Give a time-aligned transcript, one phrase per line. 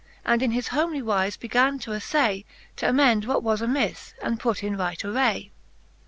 [0.25, 2.43] And in his homely wize began to aflay
[2.75, 5.51] T' amend what was amilTe, and put in right aray.